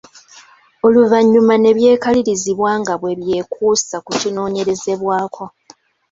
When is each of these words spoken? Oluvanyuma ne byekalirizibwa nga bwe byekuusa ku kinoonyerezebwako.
Oluvanyuma 0.85 1.53
ne 1.59 1.71
byekalirizibwa 1.77 2.71
nga 2.81 2.93
bwe 3.01 3.13
byekuusa 3.19 3.95
ku 4.05 4.11
kinoonyerezebwako. 4.21 5.43